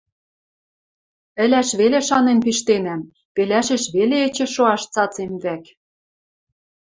Ылаш 1.43 1.69
веле 1.79 1.99
шанен 2.07 2.39
пиштенӓм, 2.45 3.01
пелашеш 3.35 3.83
веле 3.95 4.17
эче 4.27 4.47
шоаш 4.55 4.81
цацем 4.93 5.31
вӓк... 5.43 5.63